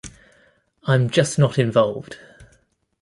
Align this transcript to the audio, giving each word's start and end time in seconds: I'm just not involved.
I'm 0.85 1.11
just 1.11 1.37
not 1.37 1.59
involved. 1.59 2.17